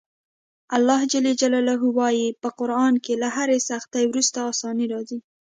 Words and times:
الله 0.77 0.99
ج 1.11 1.13
وایي 1.97 2.27
په 2.41 2.49
قران 2.59 2.93
کې 3.03 3.13
له 3.21 3.27
هرې 3.35 3.57
سختي 3.69 4.03
وروسته 4.07 4.37
اساني 4.53 4.85
راځي. 4.93 5.19